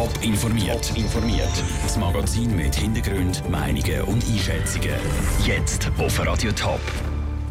Top 0.00 0.24
informiert. 0.24 0.96
informiert. 0.96 1.62
Das 1.82 1.98
Magazin 1.98 2.56
mit 2.56 2.74
Hintergrund, 2.74 3.46
Meinungen 3.50 4.00
und 4.04 4.24
Einschätzungen. 4.24 4.94
Jetzt 5.44 5.90
auf 5.98 6.26
Radio 6.26 6.50
Top. 6.52 6.80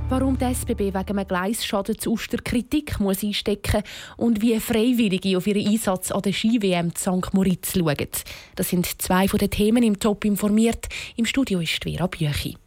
Warum 0.09 0.35
die 0.35 0.45
SBB 0.45 0.79
wegen 0.79 0.95
einem 0.95 1.27
Gleisschaden 1.27 1.99
zu 1.99 2.13
Uster 2.13 2.39
Kritik 2.39 2.99
muss 2.99 3.23
einstecken 3.23 3.83
und 4.17 4.41
wie 4.41 4.59
Freiwillige 4.59 5.37
auf 5.37 5.45
ihren 5.45 5.67
Einsatz 5.67 6.09
an 6.09 6.23
der 6.23 6.33
Ski-WM 6.33 6.89
St. 6.95 7.35
Moritz 7.35 7.73
schauen. 7.77 8.07
Das 8.55 8.69
sind 8.69 8.99
zwei 8.99 9.27
von 9.27 9.37
den 9.37 9.51
Themen 9.51 9.83
im 9.83 9.99
Top 9.99 10.25
informiert. 10.25 10.87
Im 11.17 11.25
Studio 11.25 11.59
ist 11.59 11.83
Vera 11.83 12.07
Büchi. 12.07 12.57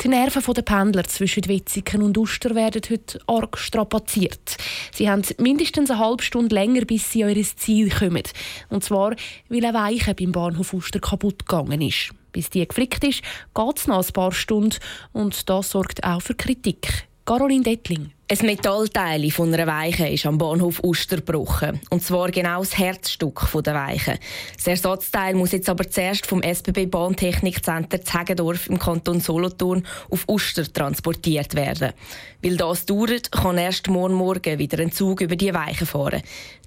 Die 0.00 0.06
Nerven 0.06 0.54
der 0.54 0.62
Pendler 0.62 1.02
zwischen 1.04 1.48
Wetzigen 1.48 2.02
und 2.02 2.16
Uster 2.16 2.54
werden 2.54 2.82
heute 2.88 3.18
arg 3.26 3.58
strapaziert. 3.58 4.56
Sie 4.94 5.10
haben 5.10 5.22
mindestens 5.38 5.90
eine 5.90 5.98
halbe 5.98 6.22
Stunde 6.22 6.54
länger, 6.54 6.82
bis 6.82 7.10
sie 7.10 7.24
an 7.24 7.34
ihr 7.34 7.42
Ziel 7.42 7.90
kommen. 7.90 8.22
Und 8.68 8.84
zwar, 8.84 9.16
weil 9.48 9.64
eine 9.64 9.76
Weiche 9.76 10.14
beim 10.14 10.30
Bahnhof 10.30 10.72
Uster 10.72 11.00
kaputt 11.00 11.48
gegangen 11.48 11.80
ist. 11.80 12.10
Bis 12.30 12.48
die 12.48 12.66
geflickt 12.66 13.02
ist, 13.02 13.22
geht 13.56 13.78
es 13.78 13.88
noch 13.88 14.06
ein 14.06 14.12
paar 14.12 14.30
Stunden. 14.30 14.76
Und 15.12 15.48
das 15.50 15.70
sorgt 15.70 16.04
auch 16.04 16.22
für 16.22 16.36
Kritik. 16.36 17.08
Caroline 17.24 17.64
Dettling. 17.64 18.12
Ein 18.30 18.44
Metallteil 18.44 19.30
von 19.30 19.54
einer 19.54 19.66
Weiche 19.66 20.06
ist 20.06 20.26
am 20.26 20.36
Bahnhof 20.36 20.84
Uster 20.84 21.16
gebrochen. 21.16 21.80
Und 21.88 22.02
zwar 22.02 22.30
genau 22.30 22.58
das 22.58 22.76
Herzstück 22.76 23.48
der 23.64 23.74
Weiche. 23.74 24.18
Das 24.54 24.66
Ersatzteil 24.66 25.34
muss 25.34 25.52
jetzt 25.52 25.70
aber 25.70 25.88
zuerst 25.88 26.26
vom 26.26 26.42
SBB 26.42 26.90
Bahntechnikcenter 26.90 28.02
Zegendorf 28.02 28.66
im 28.66 28.78
Kanton 28.78 29.20
Solothurn 29.20 29.86
auf 30.10 30.28
Uster 30.28 30.70
transportiert 30.70 31.54
werden. 31.54 31.94
Weil 32.42 32.58
das 32.58 32.84
dauert, 32.84 33.32
kann 33.32 33.56
erst 33.56 33.88
morgen 33.88 34.14
Morgen 34.14 34.58
wieder 34.58 34.78
ein 34.78 34.92
Zug 34.92 35.22
über 35.22 35.34
die 35.34 35.54
Weiche 35.54 35.86
fahren. 35.86 36.20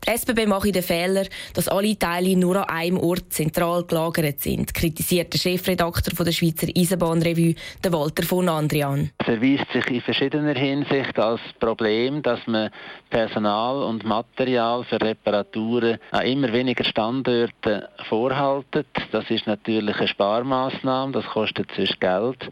Die 0.03 0.09
SBB 0.09 0.47
macht 0.47 0.73
den 0.73 0.81
Fehler, 0.81 1.27
dass 1.53 1.67
alle 1.67 1.97
Teile 1.97 2.35
nur 2.35 2.55
an 2.55 2.75
einem 2.75 2.97
Ort 2.97 3.31
zentral 3.31 3.83
gelagert 3.83 4.39
sind, 4.39 4.73
kritisiert 4.73 5.31
der 5.31 5.37
Chefredakteur 5.37 6.25
der 6.25 6.31
Schweizer 6.31 6.67
Eisenbahnrevue, 6.75 7.53
Walter 7.87 8.23
von 8.23 8.49
Andrian. 8.49 9.11
Es 9.19 9.27
erweist 9.27 9.71
sich 9.71 9.87
in 9.91 10.01
verschiedener 10.01 10.55
Hinsicht 10.55 11.19
als 11.19 11.39
Problem, 11.53 12.21
dass 12.21 12.45
man 12.47 12.69
Personal 13.09 13.83
und 13.83 14.03
Material 14.03 14.83
für 14.83 15.01
Reparaturen 15.01 15.99
an 16.11 16.25
immer 16.25 16.51
weniger 16.51 16.83
Standorten 16.83 17.83
vorhaltet. 18.09 18.87
Das 19.11 19.29
ist 19.29 19.47
natürlich 19.47 19.97
eine 19.97 20.07
Sparmaßnahme, 20.07 21.13
das 21.13 21.25
kostet 21.25 21.71
sonst 21.75 21.99
Geld. 21.99 22.51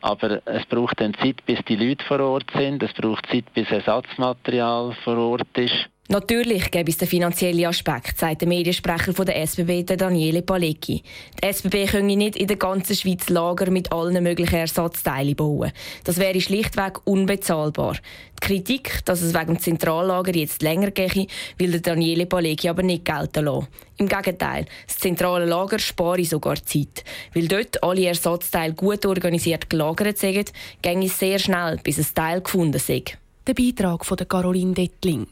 Aber 0.00 0.40
es 0.44 0.64
braucht 0.66 1.00
dann 1.00 1.14
Zeit, 1.14 1.44
bis 1.44 1.58
die 1.64 1.76
Leute 1.76 2.04
vor 2.04 2.20
Ort 2.20 2.50
sind. 2.56 2.82
Es 2.82 2.92
braucht 2.92 3.26
Zeit, 3.26 3.52
bis 3.52 3.70
Ersatzmaterial 3.70 4.96
vor 5.02 5.18
Ort 5.18 5.58
ist. 5.58 5.88
Natürlich 6.10 6.70
gäbe 6.70 6.90
es 6.90 6.96
den 6.96 7.06
finanziellen 7.06 7.66
Aspekt, 7.66 8.18
sagt 8.18 8.40
der 8.40 8.48
Mediensprecher 8.48 9.12
von 9.12 9.26
der 9.26 9.36
SBB, 9.46 9.82
der 9.82 9.98
Daniele 9.98 10.40
Palecki. 10.40 11.02
Die 11.34 11.46
SBB 11.46 11.84
könne 11.84 12.16
nicht 12.16 12.34
in 12.34 12.46
der 12.46 12.56
ganzen 12.56 12.96
Schweiz 12.96 13.28
Lager 13.28 13.70
mit 13.70 13.92
allen 13.92 14.22
möglichen 14.22 14.54
Ersatzteilen 14.54 15.36
bauen. 15.36 15.70
Das 16.04 16.16
wäre 16.16 16.40
schlichtweg 16.40 17.06
unbezahlbar. 17.06 17.96
Die 18.40 18.46
Kritik, 18.46 19.04
dass 19.04 19.20
es 19.20 19.34
wegen 19.34 19.48
dem 19.48 19.58
Zentrallager 19.58 20.34
jetzt 20.34 20.62
länger 20.62 20.92
gehe, 20.92 21.26
will 21.58 21.72
der 21.72 21.80
Daniele 21.82 22.24
Palecki 22.24 22.70
aber 22.70 22.82
nicht 22.82 23.04
gelten 23.04 23.44
lassen. 23.44 23.68
Im 23.98 24.08
Gegenteil, 24.08 24.64
das 24.86 24.96
zentrale 24.96 25.44
Lager 25.44 25.78
spare 25.78 26.24
sogar 26.24 26.56
Zeit. 26.64 27.04
Weil 27.34 27.48
dort 27.48 27.82
alle 27.82 28.06
Ersatzteile 28.06 28.72
gut 28.72 29.04
organisiert 29.04 29.68
gelagert 29.68 30.16
sind, 30.16 30.54
ginge 30.80 31.04
es 31.04 31.18
sehr 31.18 31.38
schnell, 31.38 31.78
bis 31.82 31.98
ein 31.98 32.06
Teil 32.14 32.40
gefunden 32.40 32.78
sei. 32.78 33.04
Der 33.46 33.52
Beitrag 33.52 34.06
von 34.06 34.16
Caroline 34.16 34.72
Dettling. 34.72 35.26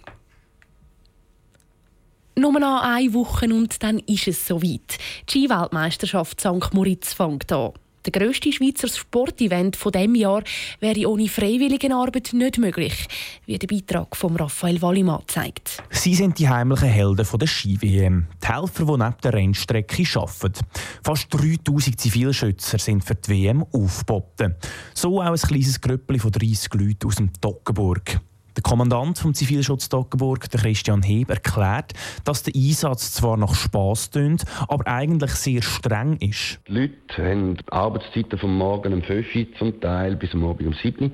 Nur 2.39 2.61
noch 2.61 2.83
eine 2.83 3.15
Woche 3.15 3.47
und 3.47 3.83
dann 3.83 3.99
ist 4.01 4.29
es 4.29 4.47
soweit. 4.47 4.99
Die 5.27 5.31
Skiweltmeisterschaft 5.31 6.39
St. 6.39 6.75
Moritz 6.75 7.15
fängt 7.15 7.51
an. 7.51 7.73
Der 8.05 8.13
grösste 8.13 8.53
Schweizer 8.53 8.89
Sportevent 8.89 9.75
von 9.75 9.91
diesem 9.91 10.15
Jahr 10.15 10.43
wäre 10.79 11.09
ohne 11.09 11.29
Freiwilligenarbeit 11.29 12.35
nicht 12.35 12.59
möglich, 12.59 13.09
wie 13.47 13.59
der 13.59 13.67
Beitrag 13.67 14.15
von 14.15 14.37
Raphael 14.37 14.83
Wallimann 14.83 15.23
zeigt. 15.27 15.83
Sie 15.91 16.15
sind 16.15 16.39
die 16.39 16.49
heimlichen 16.49 16.89
Helden 16.89 17.27
der 17.39 17.47
Ski-WM. 17.47 18.27
Die 18.45 18.47
Helfer, 18.47 18.85
die 18.85 18.93
neben 18.93 19.17
der 19.25 19.33
Rennstrecke 19.33 20.05
arbeiten. 20.21 20.67
Fast 21.03 21.33
3000 21.33 21.99
Zivilschützer 21.99 22.79
sind 22.79 23.03
für 23.03 23.15
die 23.15 23.31
WM 23.31 23.65
aufgeboten. 23.73 24.57
So 24.93 25.23
auch 25.23 25.33
ein 25.33 25.37
kleines 25.37 25.81
Grüppli 25.81 26.19
von 26.19 26.33
30 26.33 26.75
Leuten 26.75 27.07
aus 27.07 27.17
dem 27.17 27.33
Toggenburg. 27.41 28.21
Der 28.57 28.63
Kommandant 28.63 29.19
vom 29.19 29.35
Zivilschutz 29.35 29.91
Toggenburg, 29.91 30.51
Christian 30.51 31.03
Heb, 31.03 31.29
erklärt, 31.29 31.93
dass 32.25 32.43
der 32.43 32.55
Einsatz 32.57 33.13
zwar 33.13 33.37
nach 33.37 33.55
Spass 33.55 34.09
tönt, 34.09 34.45
aber 34.67 34.87
eigentlich 34.87 35.33
sehr 35.33 35.61
streng 35.61 36.17
ist. 36.21 36.59
Die 36.67 36.73
Leute 36.73 36.95
haben 37.19 37.59
Arbeitszeiten 37.71 38.39
vom 38.39 38.57
Morgen 38.57 38.95
um 38.95 39.03
5 39.03 39.27
Uhr 39.35 39.47
zum 39.59 39.79
Teil 39.83 40.17
bis 40.17 40.33
am 40.33 40.47
Abend 40.47 40.69
um 40.69 40.73
7 40.73 41.05
Uhr. 41.05 41.11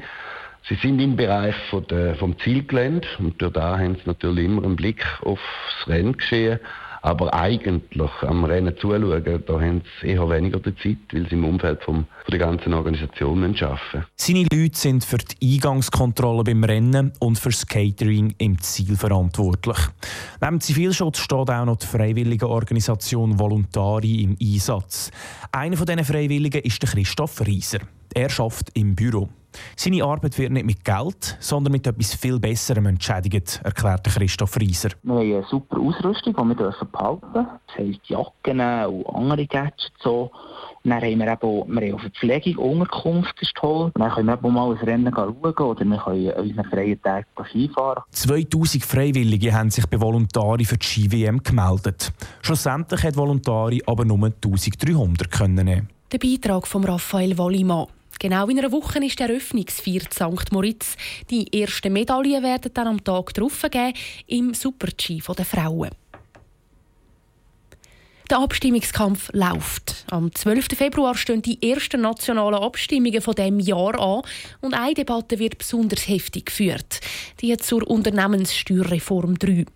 Sie 0.68 0.76
sind 0.76 1.00
im 1.00 1.16
Bereich 1.16 1.56
von 1.68 1.84
der, 1.88 2.14
vom 2.14 2.38
Zielgelände 2.38 3.08
und 3.18 3.42
da 3.42 3.76
haben 3.76 3.96
sie 3.96 4.02
natürlich 4.06 4.44
immer 4.44 4.62
einen 4.62 4.76
Blick 4.76 5.04
aufs 5.22 5.42
Renngeschehen. 5.88 6.60
Aber 7.02 7.34
eigentlich 7.34 8.10
am 8.22 8.44
Rennen 8.44 8.76
zuschauen, 8.78 9.42
da 9.46 9.60
haben 9.60 9.82
sie 10.00 10.08
eher 10.08 10.30
weniger 10.30 10.60
die 10.60 10.74
Zeit, 10.76 10.98
weil 11.12 11.28
sie 11.28 11.34
im 11.34 11.44
Umfeld 11.44 11.82
vom, 11.82 12.06
von 12.24 12.30
der 12.30 12.38
ganzen 12.38 12.72
Organisation 12.72 13.42
arbeiten 13.42 13.50
müssen. 13.50 14.06
Seine 14.14 14.46
Leute 14.52 14.78
sind 14.78 15.04
für 15.04 15.18
die 15.18 15.54
Eingangskontrolle 15.56 16.44
beim 16.44 16.62
Rennen 16.62 17.12
und 17.18 17.38
für 17.38 17.50
das 17.50 17.66
Catering 17.66 18.34
im 18.38 18.60
Ziel 18.60 18.96
verantwortlich. 18.96 19.78
Neben 20.40 20.60
Zivilschutz 20.60 21.18
steht 21.18 21.50
auch 21.50 21.64
noch 21.64 21.76
die 21.76 21.86
freiwillige 21.86 22.48
Organisation 22.48 23.38
Voluntari 23.38 24.22
im 24.22 24.36
Einsatz. 24.40 25.10
Einer 25.50 25.76
von 25.76 25.86
diesen 25.86 26.04
Freiwilligen 26.04 26.62
ist 26.62 26.80
der 26.82 26.90
Christoph 26.90 27.40
Rieser. 27.44 27.80
Er 28.14 28.28
schafft 28.28 28.70
im 28.74 28.94
Büro. 28.94 29.28
Seine 29.76 30.04
Arbeit 30.04 30.38
wird 30.38 30.52
nicht 30.52 30.66
mit 30.66 30.84
Geld, 30.84 31.36
sondern 31.40 31.72
mit 31.72 31.86
etwas 31.86 32.14
viel 32.14 32.38
Besserem 32.38 32.86
entschädigt, 32.86 33.60
erklärte 33.64 34.10
Christoph 34.10 34.58
Rieser. 34.58 34.90
Wir 35.02 35.14
haben 35.14 35.20
eine 35.20 35.44
super 35.44 35.78
Ausrüstung, 35.78 36.34
die 36.34 36.44
wir 36.44 36.54
behalten 36.54 37.32
dürfen. 37.32 37.48
Das 37.66 37.76
heisst 37.76 38.00
Jacken 38.06 38.60
und 38.60 39.06
andere 39.14 39.46
Gadgets. 39.46 39.92
So. 40.02 40.30
dann 40.84 41.00
haben 41.00 41.18
wir 41.18 41.32
eben 41.32 41.42
auch, 41.42 41.66
wir 41.68 41.82
haben 41.82 41.94
auch 41.94 42.00
Verpflegung, 42.00 42.56
Unterkunft 42.56 43.40
ist 43.40 43.54
toll. 43.54 43.92
Dann 43.94 44.10
können 44.10 44.38
wir 44.42 44.50
mal 44.50 44.70
ein 44.72 44.78
Rennen 44.78 45.12
schauen 45.14 45.34
oder 45.34 45.84
wir 45.84 45.98
können 45.98 46.30
an 46.30 46.48
unseren 46.48 46.64
freien 46.70 47.02
Tagen 47.02 47.26
Skifahren. 47.50 48.02
2000 48.10 48.84
Freiwillige 48.84 49.52
haben 49.52 49.70
sich 49.70 49.86
bei 49.86 50.00
Voluntari 50.00 50.64
für 50.64 50.78
die 50.78 50.86
Ski-WM 50.86 51.42
gemeldet. 51.42 52.12
Schlussendlich 52.42 53.02
hat 53.02 53.16
Voluntari 53.16 53.82
aber 53.86 54.04
nur 54.04 54.18
1300 54.24 55.30
können 55.30 55.64
nehmen. 55.64 55.88
Der 56.10 56.18
Beitrag 56.18 56.66
von 56.66 56.84
Raphael 56.84 57.38
Wallimann. 57.38 57.86
Genau 58.22 58.46
in 58.46 58.56
einer 58.56 58.70
Woche 58.70 59.04
ist 59.04 59.18
der 59.18 59.30
Eröffnungsfeier 59.30 60.02
St. 60.02 60.52
Moritz. 60.52 60.96
Die 61.28 61.52
ersten 61.60 61.92
Medaillen 61.92 62.40
werden 62.44 62.70
dann 62.72 62.86
am 62.86 63.02
Tag 63.02 63.34
darauf 63.34 63.62
geben 63.62 63.94
im 64.28 64.54
Super-G 64.54 65.20
der 65.36 65.44
Frauen. 65.44 65.90
Der 68.30 68.38
Abstimmungskampf 68.38 69.30
läuft. 69.32 70.04
Am 70.10 70.34
12. 70.34 70.68
Februar 70.76 71.14
stehen 71.14 71.42
die 71.42 71.70
ersten 71.70 72.00
nationalen 72.00 72.62
Abstimmungen 72.62 73.20
von 73.20 73.34
dem 73.34 73.58
Jahr 73.60 73.98
an 74.00 74.22
und 74.60 74.74
eine 74.74 74.94
Debatte 74.94 75.38
wird 75.38 75.58
besonders 75.58 76.08
heftig 76.08 76.46
geführt. 76.46 77.00
Die 77.40 77.54
zur 77.56 77.88
Unternehmenssteuerreform 77.88 79.38
3. 79.38 79.66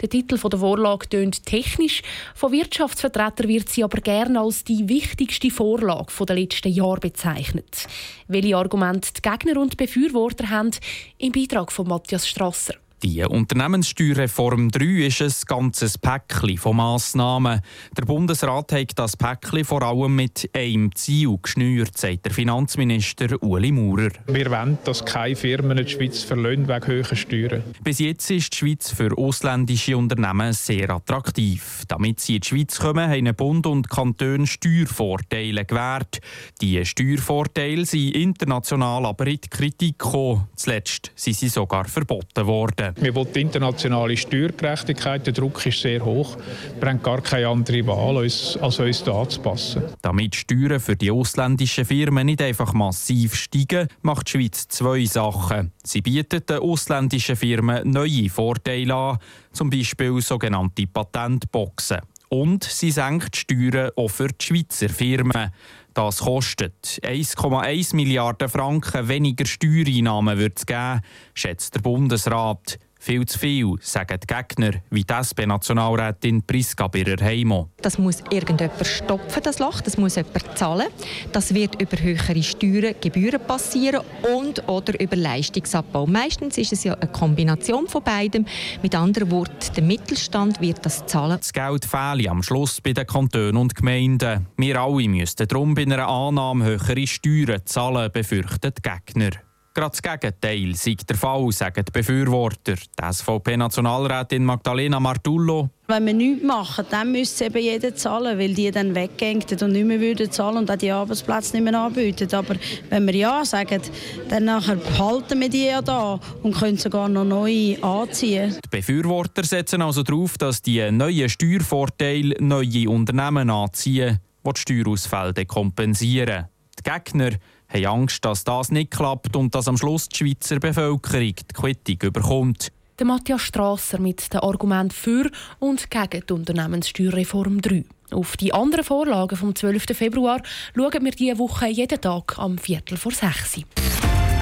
Der 0.00 0.08
Titel 0.08 0.38
der 0.38 0.58
Vorlage 0.58 1.08
tönt 1.08 1.44
technisch, 1.44 2.02
von 2.34 2.52
Wirtschaftsvertretern 2.52 3.48
wird 3.48 3.68
sie 3.68 3.84
aber 3.84 4.00
gerne 4.00 4.40
als 4.40 4.64
die 4.64 4.88
wichtigste 4.88 5.50
Vorlage 5.50 6.24
der 6.24 6.36
letzten 6.36 6.72
Jahre 6.72 7.00
bezeichnet. 7.00 7.86
Welche 8.28 8.56
Argumente 8.56 9.10
die 9.14 9.22
Gegner 9.22 9.60
und 9.60 9.76
Befürworter 9.76 10.48
haben, 10.48 10.70
im 11.18 11.32
Beitrag 11.32 11.72
von 11.72 11.88
Matthias 11.88 12.26
Strasser. 12.28 12.74
Die 13.02 13.22
Unternehmenssteuerreform 13.22 14.70
3 14.70 14.84
ist 15.06 15.20
ein 15.20 15.32
ganzes 15.46 15.98
Päckchen 15.98 16.56
von 16.56 16.76
Massnahmen. 16.76 17.60
Der 17.94 18.06
Bundesrat 18.06 18.72
hat 18.72 18.98
das 18.98 19.18
Päckchen 19.18 19.66
vor 19.66 19.82
allem 19.82 20.16
mit 20.16 20.48
einem 20.54 20.94
Ziel 20.94 21.36
geschnürt, 21.42 21.98
sagt 21.98 22.24
der 22.24 22.32
Finanzminister 22.32 23.42
Uli 23.42 23.70
Maurer. 23.70 24.12
Wir 24.26 24.50
wollen, 24.50 24.78
dass 24.84 25.04
keine 25.04 25.36
Firmen 25.36 25.76
die 25.76 25.86
Schweiz 25.86 26.22
verlassen 26.22 26.68
wegen 26.68 26.86
höherer 26.86 27.16
Steuern. 27.16 27.62
Bis 27.84 27.98
jetzt 27.98 28.30
ist 28.30 28.54
die 28.54 28.56
Schweiz 28.56 28.90
für 28.90 29.16
ausländische 29.18 29.94
Unternehmen 29.94 30.54
sehr 30.54 30.88
attraktiv. 30.88 31.82
Damit 31.88 32.20
sie 32.20 32.36
in 32.36 32.40
die 32.40 32.48
Schweiz 32.48 32.78
kommen, 32.78 33.10
haben 33.10 33.34
Bund 33.36 33.66
und 33.66 33.90
Kanton 33.90 34.46
Steuervorteile 34.46 35.66
gewährt. 35.66 36.20
Diese 36.62 36.86
Steuervorteile 36.86 37.84
sind 37.84 38.16
international 38.16 39.04
aber 39.04 39.26
in 39.26 39.38
die 39.42 39.50
Kritik 39.50 39.98
gekommen. 39.98 40.48
Zuletzt 40.56 41.12
sind 41.14 41.36
sie 41.36 41.48
sogar 41.48 41.84
verboten 41.84 42.46
worden. 42.46 42.85
Wir 42.96 43.14
wollen 43.14 43.32
die 43.34 43.40
internationale 43.40 44.16
Steuergerechtigkeit, 44.16 45.26
der 45.26 45.32
Druck 45.32 45.64
ist 45.66 45.80
sehr 45.80 46.04
hoch. 46.04 46.36
Wir 46.78 46.88
haben 46.88 47.02
gar 47.02 47.20
keine 47.20 47.48
andere 47.48 47.86
Wahl, 47.86 48.18
als 48.18 48.56
uns 48.56 49.02
da 49.04 49.20
anzupassen. 49.20 49.82
Damit 50.02 50.34
Steuern 50.34 50.80
für 50.80 50.96
die 50.96 51.10
ausländischen 51.10 51.84
Firmen 51.84 52.26
nicht 52.26 52.42
einfach 52.42 52.72
massiv 52.72 53.34
steigen, 53.34 53.88
macht 54.02 54.28
die 54.28 54.32
Schweiz 54.32 54.68
zwei 54.68 55.04
Sachen. 55.04 55.72
Sie 55.82 56.02
bietet 56.02 56.50
den 56.50 56.58
ausländischen 56.58 57.36
Firmen 57.36 57.90
neue 57.90 58.28
Vorteile 58.28 58.94
an, 58.94 59.18
zum 59.52 59.70
Beispiel 59.70 60.20
sogenannte 60.20 60.86
Patentboxen. 60.86 62.00
Und 62.28 62.64
sie 62.64 62.90
senkt 62.90 63.36
Steuern 63.36 63.90
auch 63.96 64.08
für 64.08 64.28
die 64.28 64.44
Schweizer 64.44 64.88
Firmen. 64.88 65.52
Das 65.94 66.18
kostet 66.18 67.00
1,1 67.02 67.96
Milliarden 67.96 68.48
Franken 68.48 69.08
weniger 69.08 69.46
Steuereinnahmen 69.46 70.38
wird 70.38 70.58
es 70.58 70.66
geben, 70.66 71.00
schätzt 71.34 71.74
der 71.74 71.80
Bundesrat. 71.80 72.78
Viel 73.06 73.24
zu 73.24 73.38
viel, 73.38 73.72
sagen 73.82 74.18
die 74.20 74.26
Gegner, 74.26 74.80
wie 74.90 75.04
die 75.04 75.14
SP-Nationalrätin 75.14 76.42
Priska 76.42 76.88
Birrer-Heimo. 76.88 77.70
Das 77.80 77.98
muss 77.98 78.20
irgendjemand 78.30 78.84
stopfen, 78.84 79.44
das 79.44 79.60
Loch, 79.60 79.80
das 79.80 79.96
muss 79.96 80.16
jemand 80.16 80.58
zahlen. 80.58 80.88
Das 81.30 81.54
wird 81.54 81.80
über 81.80 82.02
höhere 82.02 82.42
Steuern, 82.42 82.96
Gebühren 83.00 83.40
passieren 83.46 84.00
und 84.36 84.68
oder 84.68 85.00
über 85.00 85.14
Leistungsabbau. 85.14 86.08
Meistens 86.08 86.58
ist 86.58 86.72
es 86.72 86.82
ja 86.82 86.94
eine 86.94 87.08
Kombination 87.12 87.86
von 87.86 88.02
beidem. 88.02 88.44
Mit 88.82 88.96
anderen 88.96 89.30
Worten, 89.30 89.72
der 89.76 89.84
Mittelstand 89.84 90.60
wird 90.60 90.84
das 90.84 91.06
zahlen. 91.06 91.38
Das 91.38 91.52
Geld 91.52 91.84
fehle 91.84 92.28
am 92.28 92.42
Schluss 92.42 92.80
bei 92.80 92.92
den 92.92 93.06
Kantonen 93.06 93.56
und 93.56 93.76
Gemeinden. 93.76 94.48
Wir 94.56 94.80
alle 94.80 95.08
müssten 95.08 95.46
darum 95.46 95.76
bei 95.76 95.82
einer 95.82 96.08
Annahme 96.08 96.64
höhere 96.64 97.06
Steuern 97.06 97.64
zahlen, 97.66 98.10
befürchten 98.10 98.72
die 98.76 98.82
Gegner. 98.82 99.45
Gerade 99.76 99.90
das 99.90 100.00
Gegenteil 100.00 100.74
sei 100.74 100.96
der 101.06 101.16
Fall, 101.16 101.52
sagen 101.52 101.84
die 101.86 101.92
Befürworter. 101.92 102.76
Die 102.76 103.12
SVP-Nationalrätin 103.12 104.42
Magdalena 104.42 104.98
Martullo. 104.98 105.68
Wenn 105.86 106.06
wir 106.06 106.14
nichts 106.14 106.42
machen, 106.42 106.86
dann 106.88 107.12
müsste 107.12 107.44
eben 107.44 107.58
jeder 107.58 107.94
zahlen, 107.94 108.38
weil 108.38 108.54
die 108.54 108.70
dann 108.70 108.94
weggehen 108.94 109.44
und 109.60 109.72
nicht 109.72 109.84
mehr 109.84 110.00
würden 110.00 110.30
zahlen 110.30 110.56
und 110.56 110.70
auch 110.70 110.76
die 110.76 110.90
Arbeitsplätze 110.90 111.56
nicht 111.56 111.70
mehr 111.70 111.78
anbieten. 111.78 112.34
Aber 112.34 112.54
wenn 112.88 113.06
wir 113.06 113.14
Ja 113.16 113.44
sagen, 113.44 113.82
dann 114.30 114.46
nachher 114.46 114.76
behalten 114.76 115.38
wir 115.42 115.50
die 115.50 115.66
ja 115.66 115.82
da 115.82 116.20
und 116.42 116.56
können 116.56 116.78
sogar 116.78 117.10
noch 117.10 117.26
neue 117.26 117.76
anziehen. 117.82 118.56
Die 118.64 118.78
Befürworter 118.78 119.44
setzen 119.44 119.82
also 119.82 120.02
darauf, 120.02 120.38
dass 120.38 120.62
die 120.62 120.90
neuen 120.90 121.28
Steuervorteile 121.28 122.34
neue 122.40 122.88
Unternehmen 122.88 123.50
anziehen, 123.50 124.20
die 124.42 124.52
die 124.54 124.60
Steuerausfälle 124.62 125.44
kompensieren. 125.44 126.46
Die 126.78 126.90
Gegner 126.90 127.32
haben 127.68 127.86
Angst, 127.86 128.24
dass 128.24 128.44
das 128.44 128.70
nicht 128.70 128.90
klappt 128.90 129.36
und 129.36 129.54
dass 129.54 129.68
am 129.68 129.76
Schluss 129.76 130.08
die 130.08 130.16
Schweizer 130.16 130.58
Bevölkerung 130.58 131.34
die 131.34 131.52
Quittung 131.52 132.08
überkommt. 132.08 132.72
Der 132.98 133.06
Matthias 133.06 133.42
Strasser 133.42 134.00
mit 134.00 134.32
dem 134.32 134.40
Argument 134.40 134.92
für 134.92 135.30
und 135.58 135.90
gegen 135.90 136.24
die 136.26 136.32
Unternehmenssteuerreform 136.32 137.60
3. 137.60 137.84
Auf 138.12 138.36
die 138.36 138.54
anderen 138.54 138.84
Vorlagen 138.84 139.36
vom 139.36 139.54
12. 139.54 139.84
Februar 139.92 140.40
schauen 140.74 141.04
wir 141.04 141.12
diese 141.12 141.38
Woche 141.38 141.66
jeden 141.66 142.00
Tag 142.00 142.38
am 142.38 142.56
Viertel 142.56 142.96
vor 142.96 143.12
sechs. 143.12 143.60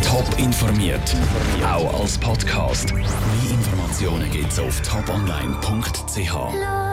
Top 0.04 0.38
informiert, 0.38 1.16
auch 1.64 2.00
als 2.00 2.18
Podcast. 2.18 2.92
Mehr 2.92 3.04
Informationen 3.50 4.30
gibt 4.30 4.52
es 4.52 4.60
auf 4.60 4.80
toponline.ch. 4.82 6.83